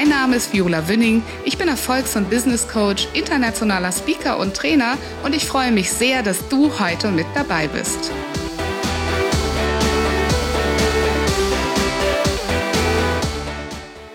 [0.00, 1.22] Mein Name ist Viola Wünning.
[1.44, 6.22] Ich bin Erfolgs- und Business Coach, internationaler Speaker und Trainer und ich freue mich sehr,
[6.22, 8.10] dass du heute mit dabei bist.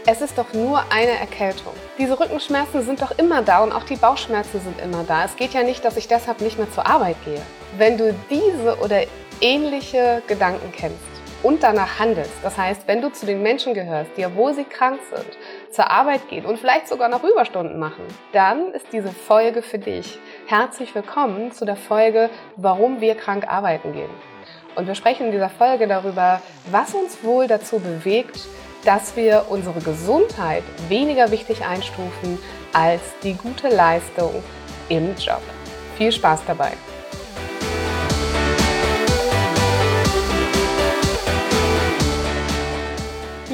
[0.07, 1.73] Es ist doch nur eine Erkältung.
[1.99, 5.25] Diese Rückenschmerzen sind doch immer da und auch die Bauchschmerzen sind immer da.
[5.25, 7.43] Es geht ja nicht, dass ich deshalb nicht mehr zur Arbeit gehe.
[7.77, 9.03] Wenn du diese oder
[9.39, 11.15] ähnliche Gedanken kennst,
[11.45, 12.33] und danach handelst.
[12.41, 15.37] Das heißt, wenn du zu den Menschen gehörst, die, obwohl sie krank sind,
[15.75, 20.17] zur Arbeit gehen und vielleicht sogar noch Überstunden machen, dann ist diese Folge für dich.
[20.47, 24.09] Herzlich willkommen zu der Folge, warum wir krank arbeiten gehen.
[24.75, 28.39] Und wir sprechen in dieser Folge darüber, was uns wohl dazu bewegt,
[28.85, 32.39] dass wir unsere Gesundheit weniger wichtig einstufen
[32.71, 34.43] als die gute Leistung
[34.89, 35.41] im Job.
[35.97, 36.71] Viel Spaß dabei!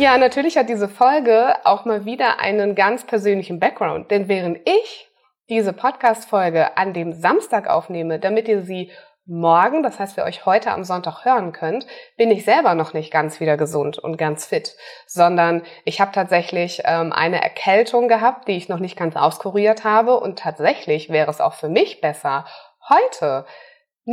[0.02, 4.10] Ja, natürlich hat diese Folge auch mal wieder einen ganz persönlichen Background.
[4.10, 5.12] Denn während ich
[5.48, 8.90] diese Podcast-Folge an dem Samstag aufnehme, damit ihr sie
[9.28, 11.86] morgen, das heißt, wir euch heute am Sonntag hören könnt,
[12.18, 16.82] bin ich selber noch nicht ganz wieder gesund und ganz fit, sondern ich habe tatsächlich
[16.86, 21.40] ähm, eine Erkältung gehabt, die ich noch nicht ganz auskuriert habe und tatsächlich wäre es
[21.40, 22.46] auch für mich besser,
[22.90, 23.46] heute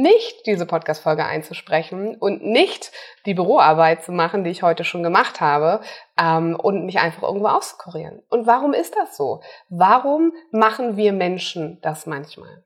[0.03, 2.93] nicht diese Podcast-Folge einzusprechen und nicht
[3.27, 5.81] die Büroarbeit zu machen, die ich heute schon gemacht habe,
[6.21, 8.23] ähm, und mich einfach irgendwo auszukurieren.
[8.29, 9.41] Und warum ist das so?
[9.69, 12.65] Warum machen wir Menschen das manchmal?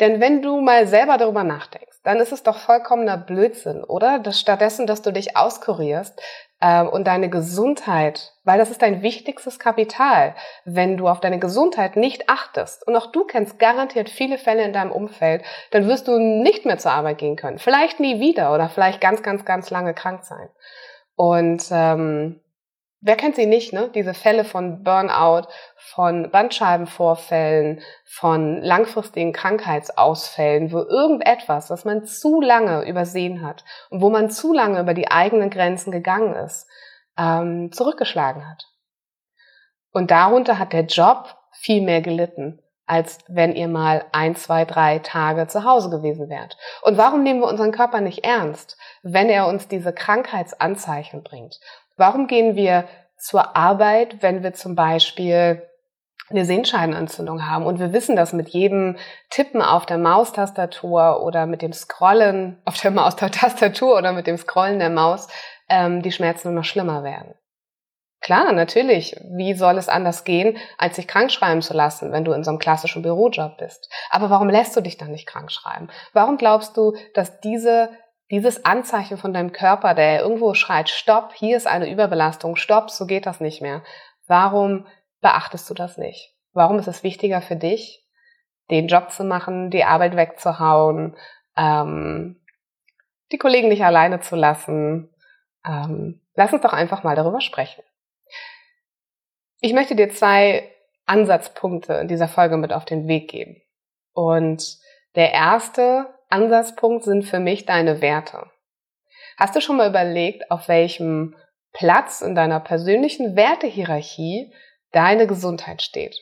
[0.00, 4.18] Denn wenn du mal selber darüber nachdenkst, dann ist es doch vollkommener Blödsinn, oder?
[4.18, 6.20] Dass stattdessen, dass du dich auskurierst,
[6.60, 10.34] und deine Gesundheit, weil das ist dein wichtigstes Kapital.
[10.66, 14.74] Wenn du auf deine Gesundheit nicht achtest, und auch du kennst garantiert viele Fälle in
[14.74, 17.58] deinem Umfeld, dann wirst du nicht mehr zur Arbeit gehen können.
[17.58, 20.48] Vielleicht nie wieder oder vielleicht ganz, ganz, ganz lange krank sein.
[21.16, 22.40] Und ähm,
[23.02, 23.90] Wer kennt sie nicht, ne?
[23.94, 32.86] Diese Fälle von Burnout, von Bandscheibenvorfällen, von langfristigen Krankheitsausfällen, wo irgendetwas, was man zu lange
[32.86, 36.68] übersehen hat und wo man zu lange über die eigenen Grenzen gegangen ist,
[37.16, 38.66] ähm, zurückgeschlagen hat.
[39.92, 44.98] Und darunter hat der Job viel mehr gelitten, als wenn ihr mal ein, zwei, drei
[44.98, 46.58] Tage zu Hause gewesen wärt.
[46.82, 51.60] Und warum nehmen wir unseren Körper nicht ernst, wenn er uns diese Krankheitsanzeichen bringt?
[52.00, 52.86] Warum gehen wir
[53.18, 55.62] zur Arbeit, wenn wir zum Beispiel
[56.30, 58.96] eine Sehenscheidenentzündung haben und wir wissen, dass mit jedem
[59.28, 64.78] Tippen auf der Maustastatur oder mit dem Scrollen auf der Maustastatur oder mit dem Scrollen
[64.78, 65.28] der Maus
[65.68, 67.34] ähm, die Schmerzen nur noch schlimmer werden.
[68.22, 69.16] Klar, natürlich.
[69.36, 72.50] Wie soll es anders gehen, als sich krank schreiben zu lassen, wenn du in so
[72.50, 73.90] einem klassischen Bürojob bist?
[74.08, 75.88] Aber warum lässt du dich dann nicht krank schreiben?
[76.14, 77.90] Warum glaubst du, dass diese
[78.30, 83.06] dieses Anzeichen von deinem Körper, der irgendwo schreit, stopp, hier ist eine Überbelastung, stopp, so
[83.06, 83.82] geht das nicht mehr.
[84.26, 84.86] Warum
[85.20, 86.34] beachtest du das nicht?
[86.52, 88.06] Warum ist es wichtiger für dich,
[88.70, 91.16] den Job zu machen, die Arbeit wegzuhauen,
[91.56, 92.40] ähm,
[93.32, 95.12] die Kollegen nicht alleine zu lassen?
[95.66, 97.82] Ähm, lass uns doch einfach mal darüber sprechen.
[99.60, 100.70] Ich möchte dir zwei
[101.04, 103.60] Ansatzpunkte in dieser Folge mit auf den Weg geben.
[104.12, 104.78] Und
[105.16, 108.46] der erste Ansatzpunkt sind für mich deine Werte.
[109.36, 111.36] Hast du schon mal überlegt, auf welchem
[111.72, 114.52] Platz in deiner persönlichen Wertehierarchie
[114.92, 116.16] deine Gesundheit steht?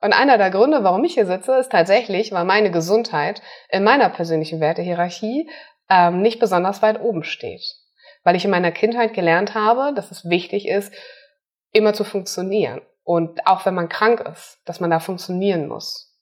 [0.00, 4.08] Und einer der Gründe, warum ich hier sitze, ist tatsächlich, weil meine Gesundheit in meiner
[4.08, 5.50] persönlichen Wertehierarchie
[5.90, 7.62] ähm, nicht besonders weit oben steht.
[8.22, 10.94] Weil ich in meiner Kindheit gelernt habe, dass es wichtig ist,
[11.72, 12.80] immer zu funktionieren.
[13.02, 16.16] Und auch wenn man krank ist, dass man da funktionieren muss.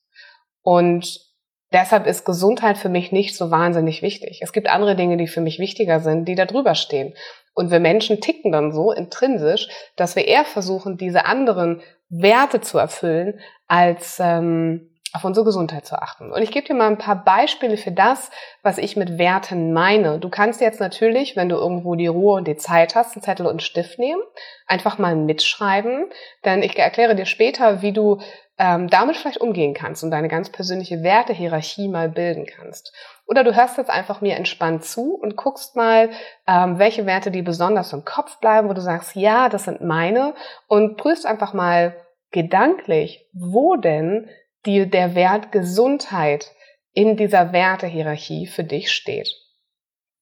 [0.63, 1.28] Und
[1.73, 4.41] Deshalb ist Gesundheit für mich nicht so wahnsinnig wichtig.
[4.43, 7.15] Es gibt andere Dinge, die für mich wichtiger sind, die da drüber stehen.
[7.55, 12.79] Und wir Menschen ticken dann so intrinsisch, dass wir eher versuchen, diese anderen Werte zu
[12.79, 16.31] erfüllen, als ähm, auf unsere Gesundheit zu achten.
[16.33, 18.31] Und ich gebe dir mal ein paar Beispiele für das,
[18.63, 20.19] was ich mit Werten meine.
[20.19, 23.47] Du kannst jetzt natürlich, wenn du irgendwo die Ruhe und die Zeit hast, einen Zettel
[23.47, 24.21] und einen Stift nehmen,
[24.67, 26.07] einfach mal mitschreiben,
[26.45, 28.21] denn ich erkläre dir später, wie du
[28.59, 32.93] ähm, damit vielleicht umgehen kannst und deine ganz persönliche Wertehierarchie mal bilden kannst.
[33.27, 36.11] Oder du hörst jetzt einfach mir entspannt zu und guckst mal,
[36.47, 40.35] ähm, welche Werte die besonders im Kopf bleiben, wo du sagst, ja, das sind meine
[40.67, 41.97] und prüfst einfach mal
[42.31, 44.29] gedanklich, wo denn
[44.67, 46.53] die, der Wert Gesundheit
[46.93, 49.31] in dieser Wertehierarchie für dich steht.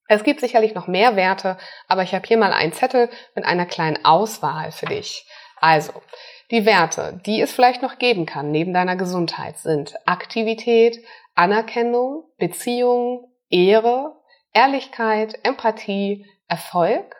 [0.09, 1.57] Es gibt sicherlich noch mehr Werte,
[1.89, 5.27] aber ich habe hier mal einen Zettel mit einer kleinen Auswahl für dich.
[5.61, 5.93] Also,
[6.51, 11.05] die Werte, die es vielleicht noch geben kann neben deiner Gesundheit, sind Aktivität,
[11.35, 14.17] Anerkennung, Beziehung, Ehre,
[14.53, 17.17] Ehrlichkeit, Empathie, Erfolg,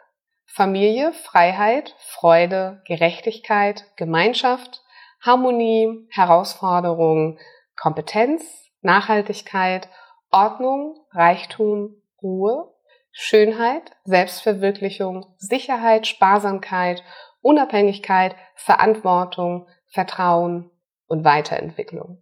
[0.47, 4.83] Familie, Freiheit, Freude, Gerechtigkeit, Gemeinschaft,
[5.21, 7.39] Harmonie, Herausforderung,
[7.77, 8.43] Kompetenz,
[8.81, 9.89] Nachhaltigkeit,
[10.31, 12.73] Ordnung, Reichtum, Ruhe,
[13.11, 17.03] Schönheit, Selbstverwirklichung, Sicherheit, Sparsamkeit,
[17.47, 20.69] Unabhängigkeit, Verantwortung, Vertrauen
[21.07, 22.21] und Weiterentwicklung.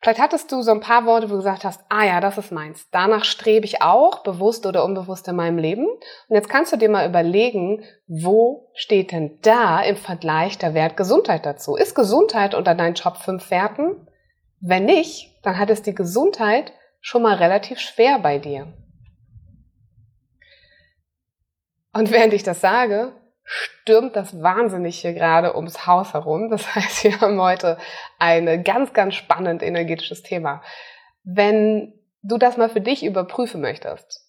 [0.00, 2.52] Vielleicht hattest du so ein paar Worte, wo du gesagt hast, ah ja, das ist
[2.52, 2.88] meins.
[2.92, 5.86] Danach strebe ich auch, bewusst oder unbewusst in meinem Leben.
[5.86, 10.96] Und jetzt kannst du dir mal überlegen, wo steht denn da im Vergleich der Wert
[10.96, 11.74] Gesundheit dazu?
[11.74, 14.08] Ist Gesundheit unter deinen Top 5 Werten?
[14.60, 18.72] Wenn nicht, dann hat es die Gesundheit schon mal relativ schwer bei dir.
[21.92, 23.12] Und während ich das sage,
[23.44, 26.50] stürmt das wahnsinnig hier gerade ums Haus herum.
[26.50, 27.78] Das heißt, wir haben heute
[28.18, 30.62] ein ganz, ganz spannend energetisches Thema.
[31.24, 31.92] Wenn
[32.22, 34.20] du das mal für dich überprüfen möchtest,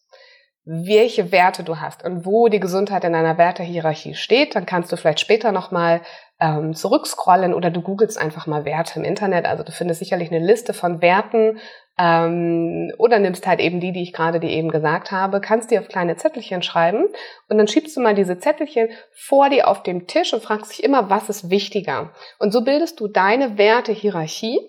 [0.66, 4.96] welche Werte du hast und wo die Gesundheit in einer Wertehierarchie steht, dann kannst du
[4.96, 6.02] vielleicht später nochmal
[6.40, 9.46] ähm, zurückscrollen oder du googelst einfach mal Werte im Internet.
[9.46, 11.60] Also du findest sicherlich eine Liste von Werten
[11.98, 15.80] ähm, oder nimmst halt eben die, die ich gerade dir eben gesagt habe, kannst dir
[15.80, 17.06] auf kleine Zettelchen schreiben
[17.50, 20.84] und dann schiebst du mal diese Zettelchen vor dir auf dem Tisch und fragst dich
[20.84, 22.12] immer, was ist wichtiger.
[22.40, 24.60] Und so bildest du deine Wertehierarchie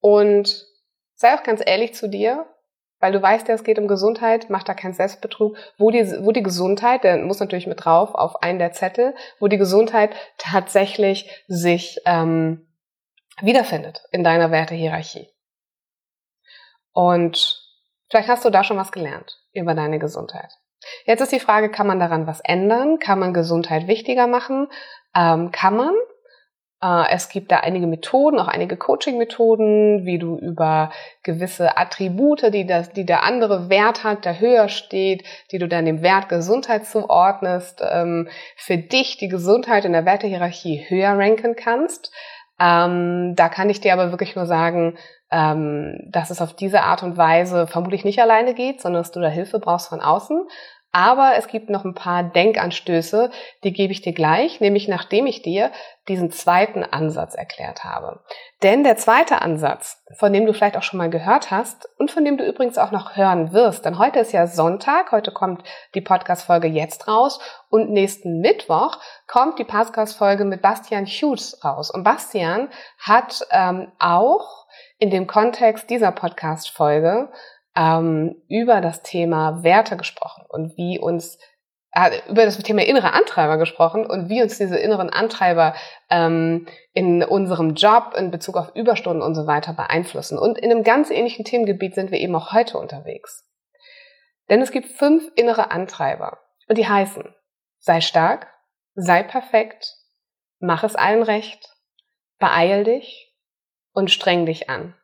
[0.00, 0.66] und
[1.14, 2.46] sei auch ganz ehrlich zu dir,
[2.98, 6.32] weil du weißt ja, es geht um Gesundheit, mach da keinen Selbstbetrug, wo die, wo
[6.32, 11.30] die Gesundheit, der muss natürlich mit drauf auf einen der Zettel, wo die Gesundheit tatsächlich
[11.48, 12.68] sich ähm,
[13.40, 15.31] wiederfindet in deiner Wertehierarchie.
[16.92, 17.60] Und
[18.10, 20.52] vielleicht hast du da schon was gelernt über deine Gesundheit.
[21.04, 22.98] Jetzt ist die Frage, kann man daran was ändern?
[22.98, 24.68] Kann man Gesundheit wichtiger machen?
[25.14, 25.94] Ähm, kann man,
[26.82, 30.90] äh, es gibt da einige Methoden, auch einige Coaching-Methoden, wie du über
[31.22, 35.86] gewisse Attribute, die, das, die der andere Wert hat, der höher steht, die du dann
[35.86, 42.12] dem Wert Gesundheit zuordnest, ähm, für dich die Gesundheit in der Wertehierarchie höher ranken kannst.
[42.60, 44.98] Ähm, da kann ich dir aber wirklich nur sagen,
[45.32, 49.20] ähm, dass es auf diese Art und Weise vermutlich nicht alleine geht, sondern dass du
[49.20, 50.46] da Hilfe brauchst von außen.
[50.94, 53.30] Aber es gibt noch ein paar Denkanstöße,
[53.64, 55.72] die gebe ich dir gleich, nämlich nachdem ich dir
[56.06, 58.20] diesen zweiten Ansatz erklärt habe.
[58.62, 62.26] Denn der zweite Ansatz, von dem du vielleicht auch schon mal gehört hast und von
[62.26, 65.62] dem du übrigens auch noch hören wirst, denn heute ist ja Sonntag, heute kommt
[65.94, 67.40] die Podcast-Folge jetzt raus
[67.70, 71.90] und nächsten Mittwoch kommt die Podcast-Folge mit Bastian Hughes raus.
[71.90, 72.68] Und Bastian
[72.98, 74.66] hat ähm, auch
[75.02, 77.32] in dem Kontext dieser Podcast-Folge
[77.74, 81.40] ähm, über das Thema Werte gesprochen und wie uns
[81.90, 85.74] äh, über das Thema innere Antreiber gesprochen und wie uns diese inneren Antreiber
[86.08, 90.38] ähm, in unserem Job in Bezug auf Überstunden und so weiter beeinflussen.
[90.38, 93.44] Und in einem ganz ähnlichen Themengebiet sind wir eben auch heute unterwegs.
[94.50, 97.24] Denn es gibt fünf innere Antreiber und die heißen,
[97.80, 98.46] sei stark,
[98.94, 99.96] sei perfekt,
[100.60, 101.74] mach es allen recht,
[102.38, 103.31] beeil dich
[103.92, 104.94] und streng dich an.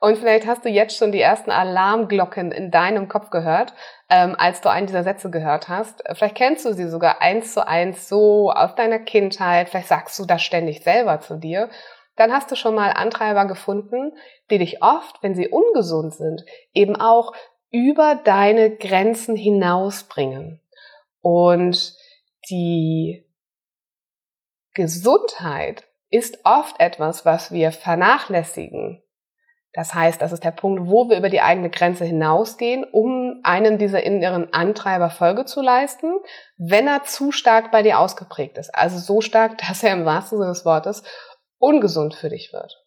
[0.00, 3.74] Und vielleicht hast du jetzt schon die ersten Alarmglocken in deinem Kopf gehört,
[4.08, 6.02] ähm, als du einen dieser Sätze gehört hast.
[6.12, 9.68] Vielleicht kennst du sie sogar eins zu eins so aus deiner Kindheit.
[9.68, 11.68] Vielleicht sagst du das ständig selber zu dir.
[12.16, 14.12] Dann hast du schon mal Antreiber gefunden,
[14.50, 17.34] die dich oft, wenn sie ungesund sind, eben auch
[17.70, 20.60] über deine Grenzen hinausbringen.
[21.20, 21.94] Und
[22.48, 23.26] die
[24.72, 29.02] Gesundheit ist oft etwas, was wir vernachlässigen
[29.72, 33.78] das heißt, das ist der Punkt, wo wir über die eigene Grenze hinausgehen, um einem
[33.78, 36.12] dieser inneren Antreiber Folge zu leisten,
[36.56, 38.74] wenn er zu stark bei dir ausgeprägt ist.
[38.74, 41.04] Also so stark, dass er im wahrsten Sinne des Wortes
[41.58, 42.84] ungesund für dich wird.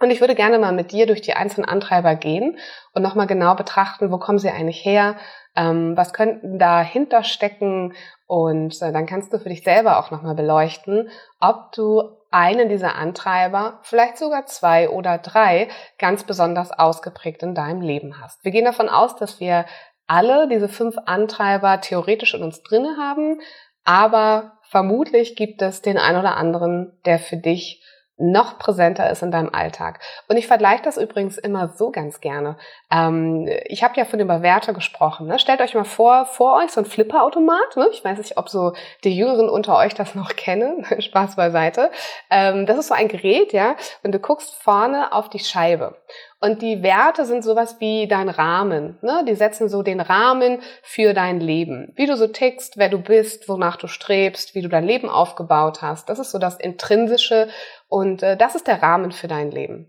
[0.00, 2.58] Und ich würde gerne mal mit dir durch die einzelnen Antreiber gehen
[2.92, 5.16] und nochmal genau betrachten, wo kommen sie eigentlich her,
[5.56, 7.94] ähm, was könnten dahinter stecken
[8.26, 11.08] und äh, dann kannst du für dich selber auch nochmal beleuchten,
[11.40, 12.02] ob du
[12.34, 18.44] einen dieser Antreiber, vielleicht sogar zwei oder drei, ganz besonders ausgeprägt in deinem Leben hast.
[18.44, 19.66] Wir gehen davon aus, dass wir
[20.08, 23.40] alle diese fünf Antreiber theoretisch in uns drinne haben,
[23.84, 27.82] aber vermutlich gibt es den ein oder anderen, der für dich
[28.16, 29.98] noch präsenter ist in deinem Alltag.
[30.28, 32.56] Und ich vergleiche das übrigens immer so ganz gerne.
[32.90, 35.26] Ähm, ich habe ja von dem Bewerter gesprochen.
[35.26, 35.38] Ne?
[35.40, 37.76] Stellt euch mal vor, vor euch so ein Flipperautomat.
[37.76, 37.88] Ne?
[37.92, 40.86] Ich weiß nicht, ob so die Jüngeren unter euch das noch kennen.
[41.00, 41.90] Spaß beiseite.
[42.30, 45.96] Ähm, das ist so ein Gerät, ja, und du guckst vorne auf die Scheibe.
[46.44, 48.98] Und die Werte sind sowas wie dein Rahmen.
[49.00, 49.24] Ne?
[49.26, 51.94] Die setzen so den Rahmen für dein Leben.
[51.96, 55.80] Wie du so tickst, wer du bist, wonach du strebst, wie du dein Leben aufgebaut
[55.80, 56.10] hast.
[56.10, 57.48] Das ist so das Intrinsische
[57.94, 59.88] und äh, das ist der Rahmen für dein Leben.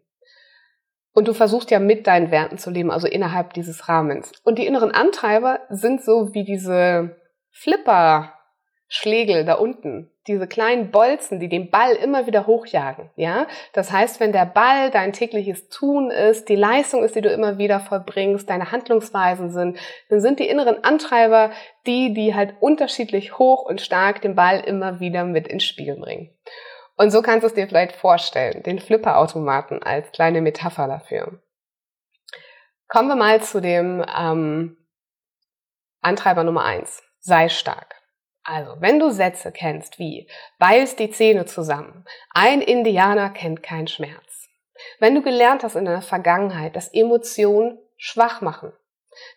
[1.15, 4.31] Und du versuchst ja mit deinen Werten zu leben, also innerhalb dieses Rahmens.
[4.43, 7.15] Und die inneren Antreiber sind so wie diese
[7.49, 8.33] Flipper
[8.87, 13.47] Schlegel da unten, diese kleinen Bolzen, die den Ball immer wieder hochjagen, ja?
[13.73, 17.57] Das heißt, wenn der Ball dein tägliches Tun ist, die Leistung ist, die du immer
[17.57, 21.49] wieder vollbringst, deine Handlungsweisen sind, dann sind die inneren Antreiber
[21.87, 26.29] die, die halt unterschiedlich hoch und stark den Ball immer wieder mit ins Spiel bringen.
[26.97, 31.41] Und so kannst du es dir vielleicht vorstellen, den Flipperautomaten als kleine Metapher dafür.
[32.87, 34.77] Kommen wir mal zu dem ähm,
[36.01, 37.95] Antreiber Nummer eins: Sei stark.
[38.43, 44.47] Also, wenn du Sätze kennst wie beiß die Zähne zusammen, ein Indianer kennt keinen Schmerz.
[44.99, 48.71] Wenn du gelernt hast in der Vergangenheit, dass Emotionen schwach machen,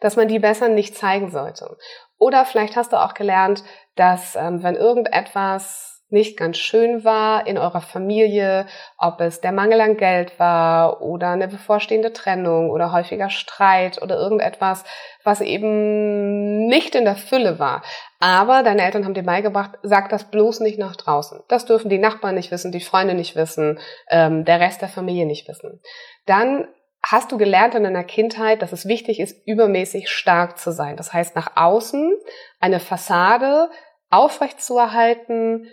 [0.00, 1.78] dass man die besser nicht zeigen sollte.
[2.18, 7.58] Oder vielleicht hast du auch gelernt, dass ähm, wenn irgendetwas nicht ganz schön war in
[7.58, 13.28] eurer Familie, ob es der Mangel an Geld war oder eine bevorstehende Trennung oder häufiger
[13.28, 14.84] Streit oder irgendetwas,
[15.22, 17.82] was eben nicht in der Fülle war.
[18.20, 21.40] Aber deine Eltern haben dir beigebracht, sag das bloß nicht nach draußen.
[21.48, 23.78] Das dürfen die Nachbarn nicht wissen, die Freunde nicht wissen,
[24.10, 25.80] ähm, der Rest der Familie nicht wissen.
[26.24, 26.68] Dann
[27.02, 30.96] hast du gelernt in deiner Kindheit, dass es wichtig ist, übermäßig stark zu sein.
[30.96, 32.16] Das heißt, nach außen
[32.60, 33.70] eine Fassade
[34.10, 35.68] aufrechtzuerhalten,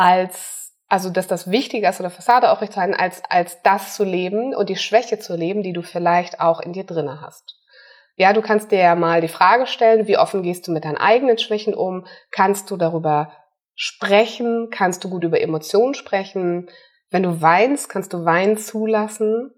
[0.00, 4.70] als, also dass das wichtiger ist oder Fassade aufrechtzuerhalten, als, als das zu leben und
[4.70, 7.56] die Schwäche zu leben, die du vielleicht auch in dir drinne hast.
[8.16, 10.96] Ja, du kannst dir ja mal die Frage stellen, wie offen gehst du mit deinen
[10.96, 12.06] eigenen Schwächen um?
[12.30, 13.30] Kannst du darüber
[13.74, 14.70] sprechen?
[14.70, 16.70] Kannst du gut über Emotionen sprechen?
[17.10, 19.52] Wenn du weinst, kannst du Weinen zulassen?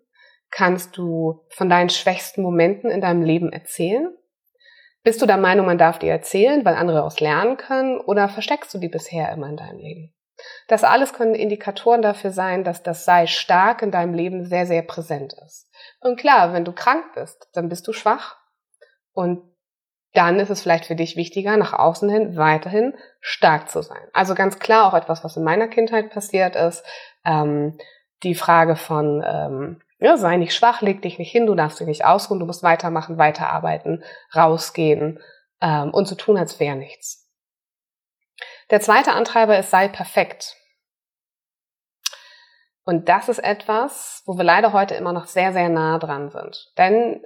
[0.50, 4.12] Kannst du von deinen schwächsten Momenten in deinem Leben erzählen?
[5.04, 8.00] Bist du der Meinung, man darf dir erzählen, weil andere daraus lernen können?
[8.00, 10.14] Oder versteckst du die bisher immer in deinem Leben?
[10.68, 14.82] Das alles können Indikatoren dafür sein, dass das Sei stark in deinem Leben sehr, sehr
[14.82, 15.68] präsent ist.
[16.00, 18.37] Und klar, wenn du krank bist, dann bist du schwach.
[19.12, 19.42] Und
[20.14, 24.02] dann ist es vielleicht für dich wichtiger, nach außen hin weiterhin stark zu sein.
[24.12, 26.84] Also ganz klar auch etwas, was in meiner Kindheit passiert ist.
[27.25, 27.78] Ähm,
[28.22, 31.87] die Frage von, ähm, ja, sei nicht schwach, leg dich nicht hin, du darfst dich
[31.87, 35.20] nicht ausruhen, du musst weitermachen, weiterarbeiten, rausgehen
[35.61, 37.21] ähm, und so tun, als wäre nichts.
[38.72, 40.56] Der zweite Antreiber ist sei perfekt.
[42.84, 46.72] Und das ist etwas, wo wir leider heute immer noch sehr, sehr nah dran sind.
[46.78, 47.22] Denn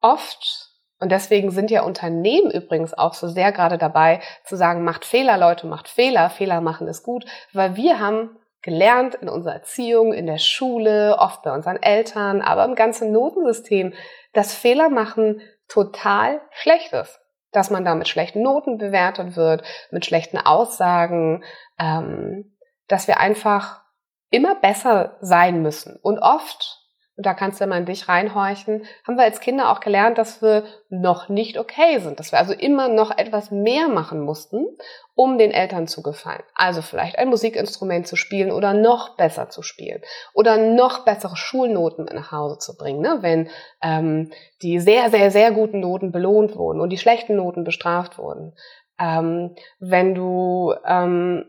[0.00, 5.04] oft, und deswegen sind ja Unternehmen übrigens auch so sehr gerade dabei zu sagen, macht
[5.04, 10.12] Fehler, Leute, macht Fehler, Fehler machen ist gut, weil wir haben gelernt in unserer Erziehung,
[10.12, 13.92] in der Schule, oft bei unseren Eltern, aber im ganzen Notensystem,
[14.32, 17.25] dass Fehler machen total schlecht ist
[17.56, 21.42] dass man da mit schlechten Noten bewertet wird, mit schlechten Aussagen,
[21.78, 23.82] ähm, dass wir einfach
[24.30, 25.98] immer besser sein müssen.
[26.02, 26.85] Und oft
[27.16, 30.42] und da kannst du mal in dich reinhorchen, haben wir als Kinder auch gelernt, dass
[30.42, 34.66] wir noch nicht okay sind, dass wir also immer noch etwas mehr machen mussten,
[35.14, 36.42] um den Eltern zu gefallen.
[36.54, 40.02] Also vielleicht ein Musikinstrument zu spielen oder noch besser zu spielen
[40.34, 43.18] oder noch bessere Schulnoten nach Hause zu bringen, ne?
[43.20, 43.48] wenn
[43.82, 44.30] ähm,
[44.60, 48.54] die sehr, sehr, sehr guten Noten belohnt wurden und die schlechten Noten bestraft wurden.
[49.00, 51.46] Ähm, wenn du ähm,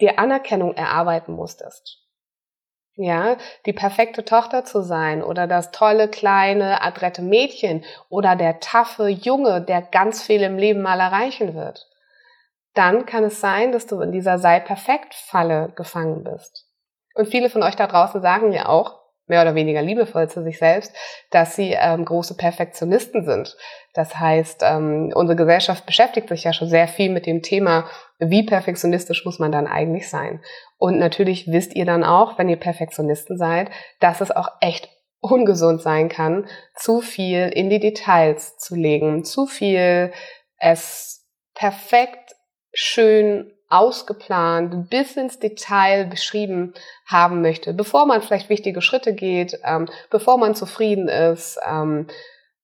[0.00, 2.07] dir Anerkennung erarbeiten musstest
[2.98, 9.06] ja, die perfekte Tochter zu sein oder das tolle, kleine, adrette Mädchen oder der taffe
[9.06, 11.88] Junge, der ganz viel im Leben mal erreichen wird,
[12.74, 16.66] dann kann es sein, dass du in dieser Sei perfekt Falle gefangen bist.
[17.14, 18.97] Und viele von euch da draußen sagen ja auch,
[19.28, 20.92] mehr oder weniger liebevoll zu sich selbst,
[21.30, 23.56] dass sie ähm, große Perfektionisten sind.
[23.94, 27.86] Das heißt, ähm, unsere Gesellschaft beschäftigt sich ja schon sehr viel mit dem Thema,
[28.18, 30.40] wie perfektionistisch muss man dann eigentlich sein.
[30.76, 33.70] Und natürlich wisst ihr dann auch, wenn ihr Perfektionisten seid,
[34.00, 34.88] dass es auch echt
[35.20, 40.12] ungesund sein kann, zu viel in die Details zu legen, zu viel
[40.58, 42.34] es perfekt
[42.72, 46.74] schön ausgeplant, bis ins Detail beschrieben
[47.06, 51.58] haben möchte, bevor man vielleicht wichtige Schritte geht, ähm, bevor man zufrieden ist.
[51.66, 52.06] Ähm,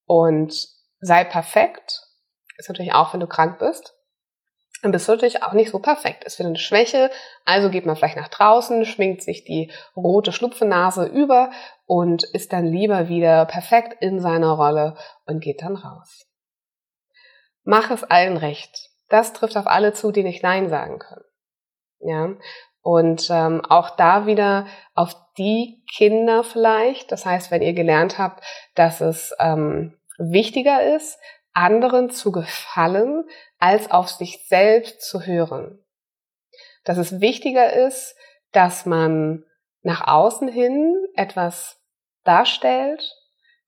[0.07, 0.69] und
[1.01, 2.01] sei perfekt,
[2.57, 3.95] ist natürlich auch, wenn du krank bist.
[4.83, 6.25] dann bist du natürlich auch nicht so perfekt.
[6.25, 7.11] Ist wieder eine Schwäche,
[7.45, 11.51] also geht man vielleicht nach draußen, schminkt sich die rote Schlupfennase über
[11.87, 14.97] und ist dann lieber wieder perfekt in seiner Rolle
[15.27, 16.27] und geht dann raus.
[17.63, 18.94] Mach es allen recht.
[19.15, 21.25] Das trifft auf alle zu, die nicht Nein sagen können.
[22.01, 22.35] Ja.
[22.83, 27.13] Und ähm, auch da wieder auf die Kinder vielleicht.
[27.13, 28.43] Das heißt, wenn ihr gelernt habt,
[28.75, 31.21] dass es ähm, wichtiger ist,
[31.53, 33.23] anderen zu gefallen,
[33.61, 35.79] als auf sich selbst zu hören.
[36.83, 38.17] Dass es wichtiger ist,
[38.51, 39.45] dass man
[39.83, 41.81] nach außen hin etwas
[42.25, 43.15] darstellt,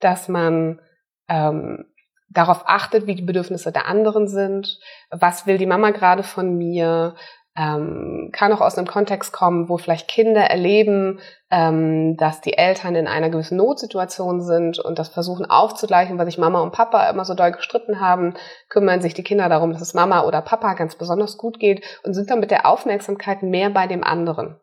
[0.01, 0.83] dass man
[1.29, 1.87] ähm,
[2.29, 4.79] darauf achtet, wie die Bedürfnisse der anderen sind,
[5.11, 7.15] was will die Mama gerade von mir,
[7.57, 12.97] ähm, kann auch aus einem Kontext kommen, wo vielleicht Kinder erleben, ähm, dass die Eltern
[12.97, 17.25] in einer gewissen Notsituation sind und das versuchen aufzugleichen, weil sich Mama und Papa immer
[17.25, 18.35] so doll gestritten haben,
[18.69, 22.15] kümmern sich die Kinder darum, dass es Mama oder Papa ganz besonders gut geht und
[22.15, 24.59] sind dann mit der Aufmerksamkeit mehr bei dem anderen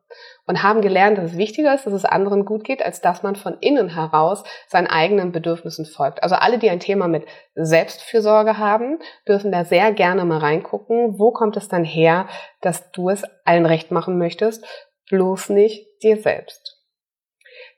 [0.45, 3.35] und haben gelernt, dass es wichtiger ist, dass es anderen gut geht, als dass man
[3.35, 6.21] von innen heraus seinen eigenen Bedürfnissen folgt.
[6.21, 7.25] Also alle, die ein Thema mit
[7.55, 12.27] Selbstfürsorge haben, dürfen da sehr gerne mal reingucken, wo kommt es dann her,
[12.61, 14.65] dass du es allen recht machen möchtest,
[15.09, 16.72] bloß nicht dir selbst.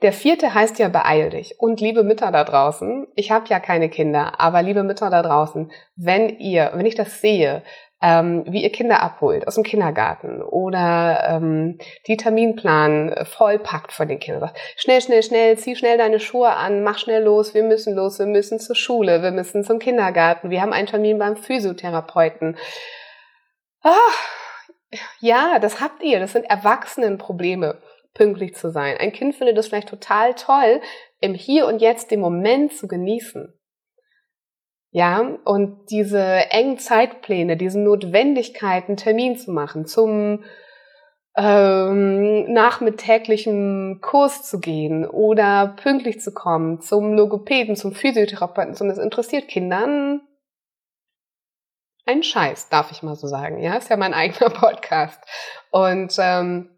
[0.02, 1.60] Der vierte heißt ja beeil dich.
[1.60, 5.72] Und liebe Mütter da draußen, ich habe ja keine Kinder, aber liebe Mütter da draußen,
[5.96, 7.64] wenn ihr, wenn ich das sehe,
[8.02, 11.78] ähm, wie ihr Kinder abholt aus dem Kindergarten oder ähm,
[12.08, 14.42] die Terminplan vollpackt von den Kindern.
[14.42, 18.20] Sagt, schnell, schnell, schnell, zieh schnell deine Schuhe an, mach schnell los, wir müssen los,
[18.20, 22.58] wir müssen zur Schule, wir müssen zum Kindergarten, wir haben einen Termin beim Physiotherapeuten.
[23.82, 23.96] Ah,
[25.20, 27.82] ja, das habt ihr, das sind Erwachsenenprobleme
[28.16, 28.98] pünktlich zu sein.
[28.98, 30.82] Ein Kind findet es vielleicht total toll,
[31.22, 33.54] im Hier und Jetzt den Moment zu genießen.
[34.90, 40.44] Ja, und diese engen Zeitpläne, diese Notwendigkeit, einen Termin zu machen, zum
[41.38, 48.98] ähm, nachmittäglichen Kurs zu gehen oder pünktlich zu kommen, zum Logopäden, zum Physiotherapeuten, zum das
[48.98, 50.22] interessiert Kindern
[52.06, 53.60] ein Scheiß, darf ich mal so sagen.
[53.60, 55.20] Ja, ist ja mein eigener Podcast.
[55.72, 56.70] Und ähm,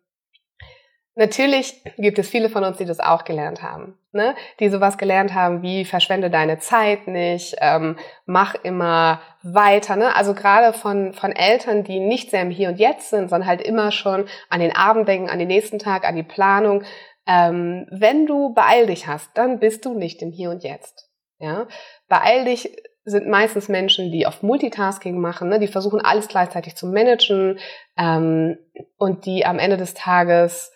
[1.18, 4.36] Natürlich gibt es viele von uns, die das auch gelernt haben, ne?
[4.60, 9.96] die sowas gelernt haben wie verschwende deine Zeit nicht, ähm, mach immer weiter.
[9.96, 10.16] Ne?
[10.16, 13.64] Also gerade von, von Eltern, die nicht sehr im Hier und Jetzt sind, sondern halt
[13.64, 16.84] immer schon an den Abend denken, an den nächsten Tag, an die Planung.
[17.26, 21.10] Ähm, wenn du beeil dich hast, dann bist du nicht im Hier und Jetzt.
[21.40, 21.68] Ja?
[22.08, 25.60] Beeil dich sind meistens Menschen, die oft Multitasking machen, ne?
[25.60, 27.58] die versuchen alles gleichzeitig zu managen
[27.98, 28.60] ähm,
[29.00, 30.74] und die am Ende des Tages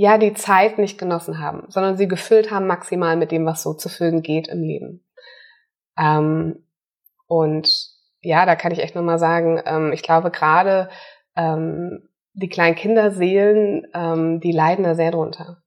[0.00, 3.74] ja die Zeit nicht genossen haben, sondern sie gefüllt haben maximal mit dem, was so
[3.74, 5.04] zu füllen geht im Leben.
[5.98, 6.64] Ähm,
[7.26, 7.68] und
[8.22, 10.88] ja, da kann ich echt nochmal sagen, ähm, ich glaube gerade
[11.36, 15.62] ähm, die kleinen Kinderseelen, ähm, die leiden da sehr drunter.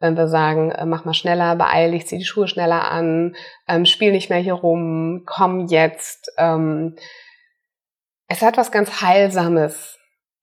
[0.00, 3.36] Wenn wir sagen, äh, mach mal schneller, beeil dich, zieh die Schuhe schneller an,
[3.68, 6.32] ähm, spiel nicht mehr hier rum, komm jetzt.
[6.38, 6.96] Ähm,
[8.26, 9.96] es hat was ganz Heilsames,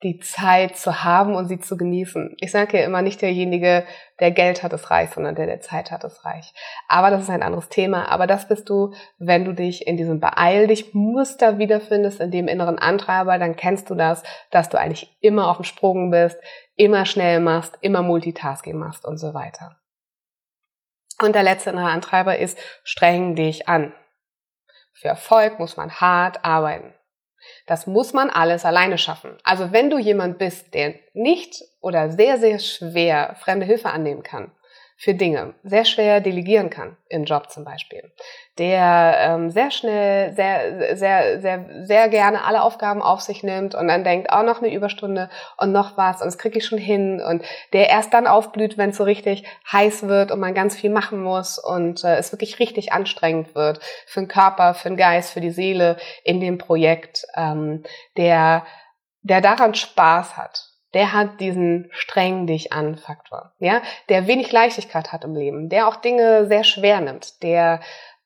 [0.04, 2.36] die Zeit zu haben und sie zu genießen.
[2.39, 3.86] Ich sage ja immer nicht derjenige,
[4.20, 6.54] der Geld hat, ist reich, sondern der, der Zeit hat, ist reich.
[6.88, 8.10] Aber das ist ein anderes Thema.
[8.10, 12.48] Aber das bist du, wenn du dich in diesem Beeil dich Muster wiederfindest, in dem
[12.48, 16.38] inneren Antreiber, dann kennst du das, dass du eigentlich immer auf dem Sprung bist,
[16.76, 19.78] immer schnell machst, immer Multitasking machst und so weiter.
[21.22, 23.94] Und der letzte innere Antreiber ist, streng dich an.
[24.94, 26.94] Für Erfolg muss man hart arbeiten.
[27.66, 29.38] Das muss man alles alleine schaffen.
[29.44, 34.52] Also wenn du jemand bist, der nicht oder sehr, sehr schwer fremde Hilfe annehmen kann,
[35.04, 38.13] für Dinge sehr schwer delegieren kann, im Job zum Beispiel,
[38.58, 43.89] der ähm, sehr schnell, sehr, sehr, sehr, sehr gerne alle Aufgaben auf sich nimmt und
[43.89, 47.20] dann denkt, auch noch eine Überstunde und noch was und das kriege ich schon hin.
[47.22, 50.89] Und der erst dann aufblüht, wenn es so richtig heiß wird und man ganz viel
[50.89, 55.34] machen muss und äh, es wirklich richtig anstrengend wird für den Körper, für den Geist,
[55.34, 57.84] für die Seele in dem Projekt, ähm,
[58.16, 58.66] der,
[59.22, 65.12] der daran Spaß hat der hat diesen streng dich an Faktor, ja, der wenig Leichtigkeit
[65.12, 67.80] hat im Leben, der auch Dinge sehr schwer nimmt, der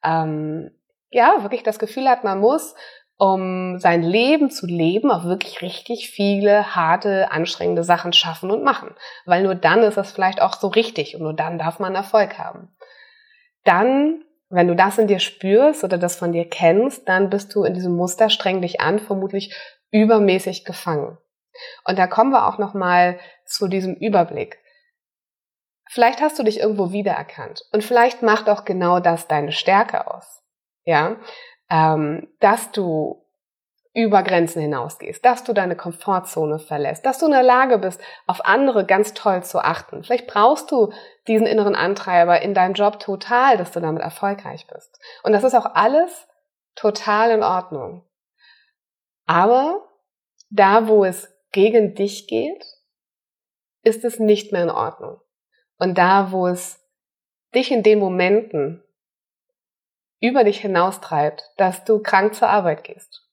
[0.04, 0.72] ähm,
[1.10, 2.76] ja wirklich das Gefühl hat, man muss,
[3.18, 8.94] um sein Leben zu leben, auch wirklich richtig viele harte, anstrengende Sachen schaffen und machen,
[9.26, 12.38] weil nur dann ist es vielleicht auch so richtig und nur dann darf man Erfolg
[12.38, 12.70] haben.
[13.64, 17.64] Dann wenn du das in dir spürst oder das von dir kennst, dann bist du
[17.64, 19.54] in diesem Muster streng dich an, vermutlich
[19.92, 21.18] übermäßig gefangen.
[21.84, 24.60] Und da kommen wir auch noch mal zu diesem Überblick.
[25.89, 30.43] Vielleicht hast du dich irgendwo wiedererkannt und vielleicht macht auch genau das deine Stärke aus.
[30.84, 31.17] Ja,
[31.70, 33.24] ähm, dass du
[33.98, 38.46] über Grenzen hinausgehst, dass du deine Komfortzone verlässt, dass du in der Lage bist, auf
[38.46, 40.04] andere ganz toll zu achten.
[40.04, 40.93] Vielleicht brauchst du
[41.28, 45.00] diesen inneren Antreiber in deinem Job total, dass du damit erfolgreich bist.
[45.24, 46.28] Und das ist auch alles
[46.76, 48.06] total in Ordnung.
[49.26, 49.82] Aber
[50.52, 52.63] da, wo es gegen dich geht,
[53.82, 55.20] ist es nicht mehr in Ordnung.
[55.80, 56.88] Und da, wo es
[57.56, 58.84] dich in den Momenten
[60.20, 63.24] über dich hinaustreibt, dass du krank zur Arbeit gehst,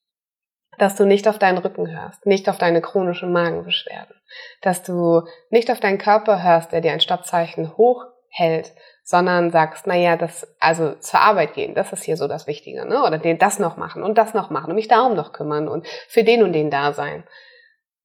[0.78, 4.16] dass du nicht auf deinen Rücken hörst, nicht auf deine chronischen Magenbeschwerden,
[4.62, 9.96] dass du nicht auf deinen Körper hörst, der dir ein Stoppzeichen hochhält, sondern sagst, na
[9.96, 13.04] ja, das, also zur Arbeit gehen, das ist hier so das Wichtige, ne?
[13.04, 15.86] Oder den das noch machen und das noch machen und mich darum noch kümmern und
[16.08, 17.24] für den und den da sein.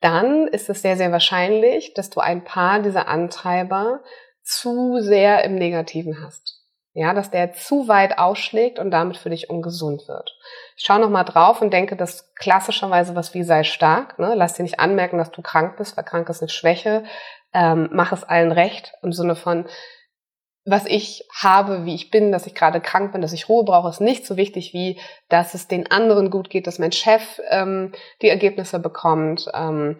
[0.01, 4.01] Dann ist es sehr, sehr wahrscheinlich, dass du ein paar dieser Antreiber
[4.43, 6.55] zu sehr im Negativen hast.
[6.93, 10.35] Ja, dass der zu weit ausschlägt und damit für dich ungesund wird.
[10.75, 14.17] Ich schaue nochmal drauf und denke, dass klassischerweise was wie sei stark.
[14.17, 14.33] Ne?
[14.35, 17.03] Lass dir nicht anmerken, dass du krank bist, weil krank ist eine Schwäche.
[17.53, 19.67] Ähm, mach es allen recht im Sinne von,
[20.69, 23.89] was ich habe, wie ich bin, dass ich gerade krank bin, dass ich Ruhe brauche,
[23.89, 27.91] ist nicht so wichtig wie, dass es den anderen gut geht, dass mein Chef ähm,
[28.21, 29.49] die Ergebnisse bekommt.
[29.53, 29.97] Ähm,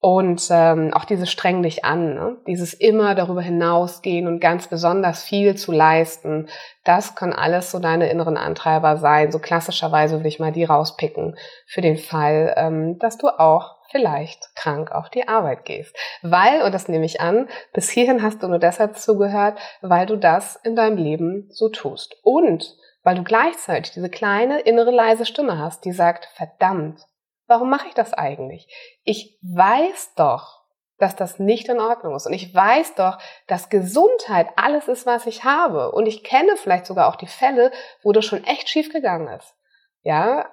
[0.00, 2.36] und ähm, auch dieses streng dich an, ne?
[2.46, 6.48] dieses immer darüber hinausgehen und ganz besonders viel zu leisten,
[6.84, 9.32] das können alles so deine inneren Antreiber sein.
[9.32, 14.54] So klassischerweise würde ich mal die rauspicken für den Fall, ähm, dass du auch vielleicht
[14.54, 15.96] krank auf die Arbeit gehst.
[16.22, 20.16] Weil, und das nehme ich an, bis hierhin hast du nur deshalb zugehört, weil du
[20.16, 22.16] das in deinem Leben so tust.
[22.22, 27.06] Und weil du gleichzeitig diese kleine innere leise Stimme hast, die sagt, verdammt,
[27.48, 28.68] Warum mache ich das eigentlich?
[29.04, 30.62] Ich weiß doch,
[30.98, 32.26] dass das nicht in Ordnung ist.
[32.26, 35.92] Und ich weiß doch, dass Gesundheit alles ist, was ich habe.
[35.92, 37.72] Und ich kenne vielleicht sogar auch die Fälle,
[38.02, 39.56] wo das schon echt schief gegangen ist.
[40.02, 40.52] Ja,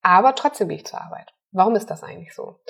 [0.00, 1.32] aber trotzdem gehe ich zur Arbeit.
[1.52, 2.60] Warum ist das eigentlich so?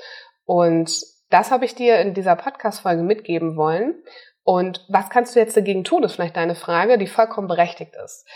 [0.45, 3.95] Und das habe ich dir in dieser Podcast-Folge mitgeben wollen.
[4.43, 8.27] Und was kannst du jetzt dagegen tun, ist vielleicht deine Frage, die vollkommen berechtigt ist.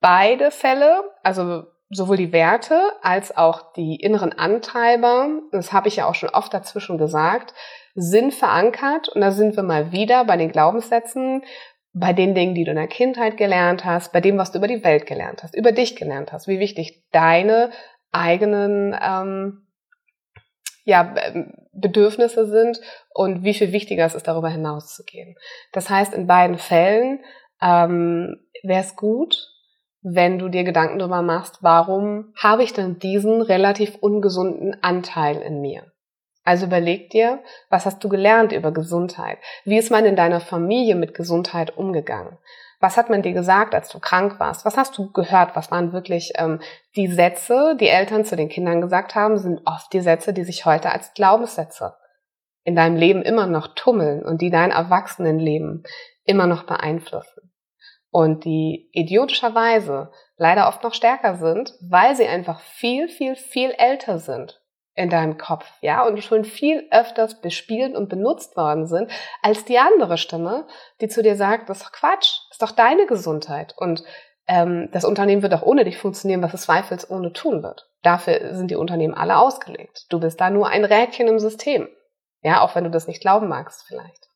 [0.00, 6.08] Beide Fälle, also sowohl die Werte als auch die inneren Antreiber, das habe ich ja
[6.08, 7.54] auch schon oft dazwischen gesagt,
[7.94, 11.44] sind verankert und da sind wir mal wieder bei den Glaubenssätzen,
[11.92, 14.68] bei den Dingen, die du in der Kindheit gelernt hast, bei dem, was du über
[14.68, 17.70] die Welt gelernt hast, über dich gelernt hast, wie wichtig deine
[18.10, 19.66] eigenen ähm,
[20.84, 21.14] ja,
[21.72, 25.36] Bedürfnisse sind und wie viel wichtiger es ist, darüber hinauszugehen.
[25.72, 27.20] Das heißt, in beiden Fällen
[27.60, 29.48] ähm, wäre es gut,
[30.02, 35.60] wenn du dir Gedanken darüber machst, warum habe ich denn diesen relativ ungesunden Anteil in
[35.60, 35.92] mir?
[36.44, 37.40] Also überleg dir,
[37.70, 39.38] was hast du gelernt über Gesundheit?
[39.64, 42.36] Wie ist man in deiner Familie mit Gesundheit umgegangen?
[42.82, 44.64] Was hat man dir gesagt, als du krank warst?
[44.64, 45.54] Was hast du gehört?
[45.54, 46.60] Was waren wirklich ähm,
[46.96, 50.66] die Sätze, die Eltern zu den Kindern gesagt haben, sind oft die Sätze, die sich
[50.66, 51.94] heute als Glaubenssätze
[52.64, 55.84] in deinem Leben immer noch tummeln und die dein Erwachsenenleben
[56.24, 57.52] immer noch beeinflussen
[58.10, 64.18] und die idiotischerweise leider oft noch stärker sind, weil sie einfach viel, viel, viel älter
[64.18, 64.61] sind
[64.94, 69.78] in deinem Kopf, ja, und schon viel öfters bespielt und benutzt worden sind, als die
[69.78, 70.66] andere Stimme,
[71.00, 74.04] die zu dir sagt, das ist doch Quatsch, das ist doch deine Gesundheit und
[74.46, 77.88] ähm, das Unternehmen wird auch ohne dich funktionieren, was es zweifelsohne tun wird.
[78.02, 80.06] Dafür sind die Unternehmen alle ausgelegt.
[80.10, 81.88] Du bist da nur ein Rädchen im System.
[82.42, 84.28] Ja, auch wenn du das nicht glauben magst vielleicht.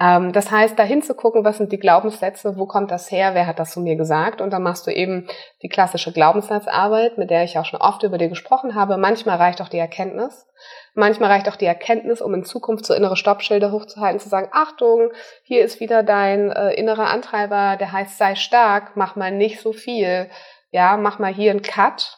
[0.00, 3.58] Ähm, das heißt, da hinzugucken, was sind die Glaubenssätze, wo kommt das her, wer hat
[3.58, 4.40] das zu mir gesagt?
[4.40, 5.28] Und dann machst du eben
[5.62, 8.96] die klassische Glaubenssatzarbeit, mit der ich auch schon oft über dir gesprochen habe.
[8.96, 10.46] Manchmal reicht auch die Erkenntnis.
[10.94, 15.10] Manchmal reicht auch die Erkenntnis, um in Zukunft so innere Stoppschilder hochzuhalten, zu sagen, Achtung,
[15.42, 19.74] hier ist wieder dein äh, innerer Antreiber, der heißt, sei stark, mach mal nicht so
[19.74, 20.30] viel.
[20.70, 22.16] Ja, mach mal hier einen Cut.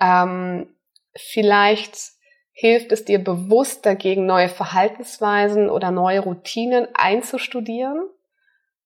[0.00, 0.74] Ähm,
[1.16, 2.17] vielleicht
[2.60, 8.02] hilft es dir bewusst dagegen, neue Verhaltensweisen oder neue Routinen einzustudieren.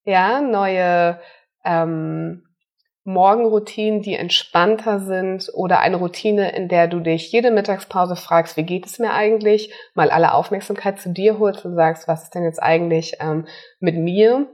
[0.04, 1.18] Ja, neue
[1.64, 2.42] ähm,
[3.04, 8.64] Morgenroutinen, die entspannter sind oder eine Routine, in der du dich jede Mittagspause fragst, wie
[8.64, 12.44] geht es mir eigentlich, mal alle Aufmerksamkeit zu dir holst und sagst, was ist denn
[12.44, 13.46] jetzt eigentlich ähm,
[13.80, 14.48] mit mir,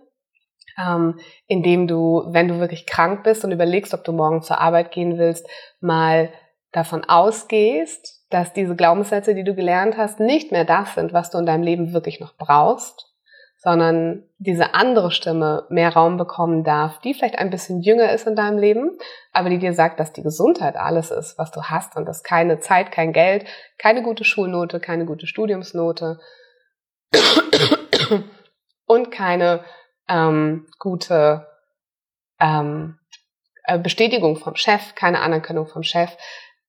[0.80, 4.92] ähm, indem du, wenn du wirklich krank bist und überlegst, ob du morgen zur Arbeit
[4.92, 5.44] gehen willst,
[5.80, 6.32] mal
[6.70, 11.38] davon ausgehst, dass diese Glaubenssätze, die du gelernt hast, nicht mehr das sind, was du
[11.38, 13.08] in deinem Leben wirklich noch brauchst,
[13.56, 18.36] sondern diese andere Stimme mehr Raum bekommen darf, die vielleicht ein bisschen jünger ist in
[18.36, 18.98] deinem Leben,
[19.32, 22.60] aber die dir sagt, dass die Gesundheit alles ist, was du hast und dass keine
[22.60, 23.46] Zeit, kein Geld,
[23.78, 26.20] keine gute Schulnote, keine gute Studiumsnote
[28.86, 29.64] und keine
[30.08, 31.46] ähm, gute
[32.38, 32.98] ähm,
[33.64, 36.16] äh, Bestätigung vom Chef, keine Anerkennung vom Chef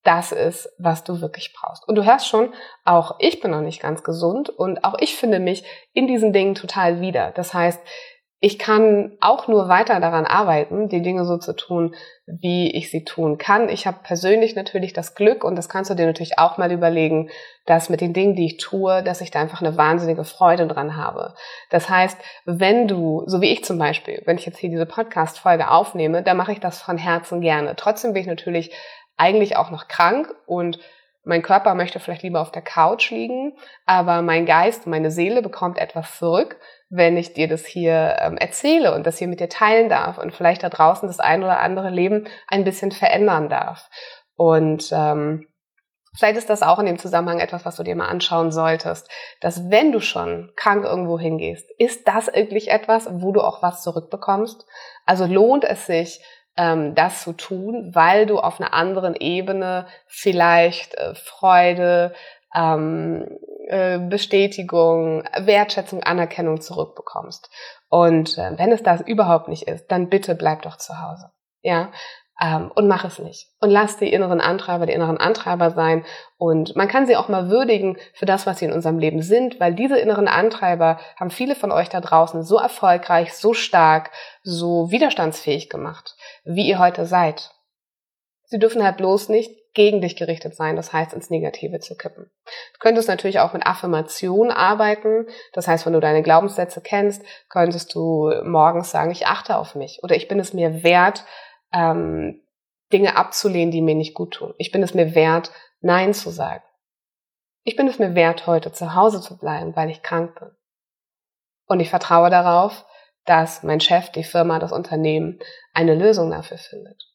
[0.03, 1.87] das ist, was du wirklich brauchst.
[1.87, 2.53] Und du hörst schon,
[2.85, 6.55] auch ich bin noch nicht ganz gesund und auch ich finde mich in diesen Dingen
[6.55, 7.31] total wieder.
[7.31, 7.81] Das heißt,
[8.41, 11.93] ich kann auch nur weiter daran arbeiten, die Dinge so zu tun,
[12.25, 13.67] wie ich sie tun kann.
[13.67, 17.29] Ich habe persönlich natürlich das Glück, und das kannst du dir natürlich auch mal überlegen,
[17.65, 20.95] dass mit den Dingen, die ich tue, dass ich da einfach eine wahnsinnige Freude dran
[20.95, 21.33] habe.
[21.69, 25.69] Das heißt, wenn du, so wie ich zum Beispiel, wenn ich jetzt hier diese Podcast-Folge
[25.69, 27.75] aufnehme, dann mache ich das von Herzen gerne.
[27.75, 28.73] Trotzdem bin ich natürlich
[29.19, 30.79] eigentlich auch noch krank und
[31.23, 33.53] mein Körper möchte vielleicht lieber auf der Couch liegen,
[33.85, 36.57] aber mein Geist, meine Seele bekommt etwas zurück,
[36.89, 40.33] wenn ich dir das hier ähm, erzähle und das hier mit dir teilen darf und
[40.33, 43.89] vielleicht da draußen das ein oder andere Leben ein bisschen verändern darf.
[44.35, 45.47] Und ähm,
[46.17, 49.09] vielleicht ist das auch in dem Zusammenhang etwas, was du dir mal anschauen solltest,
[49.41, 53.83] dass wenn du schon krank irgendwo hingehst, ist das wirklich etwas, wo du auch was
[53.83, 54.65] zurückbekommst?
[55.05, 56.21] Also lohnt es sich,
[56.59, 62.13] ähm, das zu tun, weil du auf einer anderen Ebene vielleicht äh, Freude,
[62.53, 67.49] ähm, äh, Bestätigung, Wertschätzung, Anerkennung zurückbekommst.
[67.87, 71.31] Und äh, wenn es das überhaupt nicht ist, dann bitte bleib doch zu Hause.
[71.61, 71.91] Ja,
[72.41, 73.47] ähm, und mach es nicht.
[73.59, 76.05] Und lass die inneren Antreiber die inneren Antreiber sein.
[76.37, 79.59] Und man kann sie auch mal würdigen für das, was sie in unserem Leben sind,
[79.59, 84.89] weil diese inneren Antreiber haben viele von euch da draußen so erfolgreich, so stark, so
[84.89, 87.51] widerstandsfähig gemacht, wie ihr heute seid.
[88.45, 92.31] Sie dürfen halt bloß nicht gegen dich gerichtet sein, das heißt ins Negative zu kippen.
[92.45, 97.93] Du könntest natürlich auch mit Affirmation arbeiten, das heißt, wenn du deine Glaubenssätze kennst, könntest
[97.93, 101.23] du morgens sagen, ich achte auf mich oder ich bin es mir wert,
[101.73, 102.41] ähm,
[102.91, 104.53] Dinge abzulehnen, die mir nicht gut tun.
[104.57, 105.51] Ich bin es mir wert,
[105.81, 106.63] Nein zu sagen.
[107.63, 110.49] Ich bin es mir wert, heute zu Hause zu bleiben, weil ich krank bin.
[111.67, 112.85] Und ich vertraue darauf,
[113.25, 115.39] dass mein Chef, die Firma, das Unternehmen
[115.73, 117.09] eine Lösung dafür findet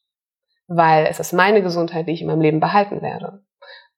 [0.67, 3.45] weil es ist meine Gesundheit, die ich in meinem Leben behalten werde.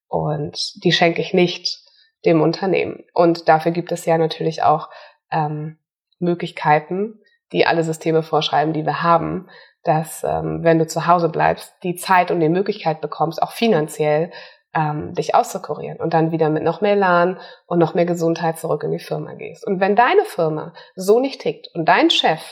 [0.09, 1.81] Und die schenke ich nicht
[2.25, 3.05] dem Unternehmen.
[3.13, 4.89] Und dafür gibt es ja natürlich auch
[5.31, 5.79] ähm,
[6.19, 7.21] Möglichkeiten,
[7.53, 9.49] die alle Systeme vorschreiben, die wir haben,
[9.87, 14.31] dass ähm, wenn du zu Hause bleibst, die Zeit und die Möglichkeit bekommst, auch finanziell
[14.75, 18.83] ähm, dich auszukurieren und dann wieder mit noch mehr Elan und noch mehr Gesundheit zurück
[18.83, 19.67] in die Firma gehst.
[19.67, 22.43] Und wenn deine Firma so nicht tickt und dein Chef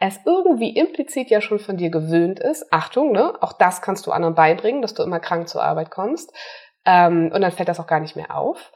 [0.00, 4.12] es irgendwie implizit ja schon von dir gewöhnt ist, Achtung, ne, auch das kannst du
[4.12, 6.32] anderen beibringen, dass du immer krank zur Arbeit kommst,
[6.84, 8.72] ähm, und dann fällt das auch gar nicht mehr auf.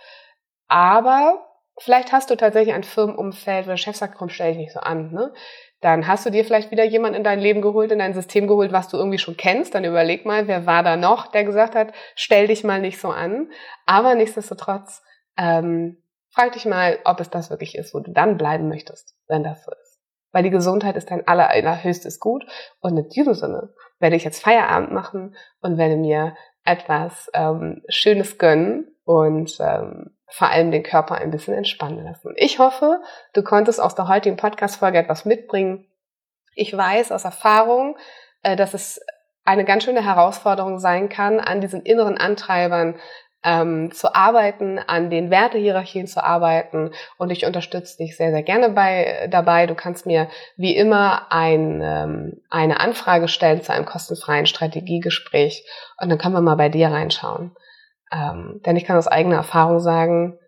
[0.68, 1.46] Aber
[1.78, 4.80] vielleicht hast du tatsächlich ein Firmenumfeld, wo der Chef sagt, komm, stell dich nicht so
[4.80, 5.32] an, ne?
[5.82, 8.72] Dann hast du dir vielleicht wieder jemand in dein Leben geholt, in dein System geholt,
[8.72, 9.74] was du irgendwie schon kennst.
[9.74, 13.10] Dann überleg mal, wer war da noch, der gesagt hat, stell dich mal nicht so
[13.10, 13.50] an.
[13.84, 15.02] Aber nichtsdestotrotz,
[15.36, 19.42] ähm, frag dich mal, ob es das wirklich ist, wo du dann bleiben möchtest, wenn
[19.42, 19.92] das so ist
[20.32, 22.44] weil die Gesundheit ist dein aller, allerhöchstes Gut.
[22.80, 28.38] Und in diesem Sinne werde ich jetzt Feierabend machen und werde mir etwas ähm, Schönes
[28.38, 32.32] gönnen und ähm, vor allem den Körper ein bisschen entspannen lassen.
[32.36, 33.00] Ich hoffe,
[33.34, 35.86] du konntest aus der heutigen Podcast-Folge etwas mitbringen.
[36.54, 37.96] Ich weiß aus Erfahrung,
[38.42, 39.00] äh, dass es
[39.44, 42.96] eine ganz schöne Herausforderung sein kann, an diesen inneren Antreibern
[43.44, 48.70] ähm, zu arbeiten, an den Wertehierarchien zu arbeiten und ich unterstütze dich sehr, sehr gerne
[48.70, 49.66] bei, dabei.
[49.66, 55.66] Du kannst mir wie immer ein, ähm, eine Anfrage stellen zu einem kostenfreien Strategiegespräch
[56.00, 57.54] und dann können wir mal bei dir reinschauen.
[58.12, 60.38] Ähm, denn ich kann aus eigener Erfahrung sagen,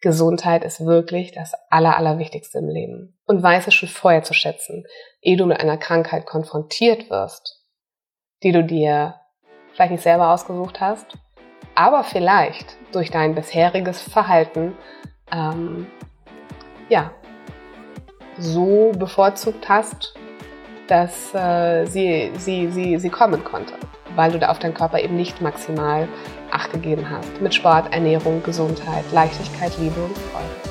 [0.00, 3.18] Gesundheit ist wirklich das Aller, Allerwichtigste im Leben.
[3.26, 4.84] Und weiß es schon vorher zu schätzen,
[5.20, 7.64] ehe du mit einer Krankheit konfrontiert wirst,
[8.44, 9.16] die du dir
[9.72, 11.18] vielleicht nicht selber ausgesucht hast
[11.78, 14.76] aber vielleicht durch dein bisheriges Verhalten
[15.30, 15.86] ähm,
[16.88, 17.12] ja,
[18.36, 20.14] so bevorzugt hast,
[20.88, 23.74] dass äh, sie, sie, sie, sie kommen konnte,
[24.16, 26.08] weil du da auf deinen Körper eben nicht maximal
[26.50, 27.40] Acht gegeben hast.
[27.40, 30.68] Mit Sport, Ernährung, Gesundheit, Leichtigkeit, Liebe und Freude.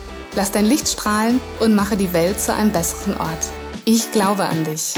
[0.33, 3.51] Lass dein Licht strahlen und mache die Welt zu einem besseren Ort.
[3.83, 4.93] Ich glaube an dich.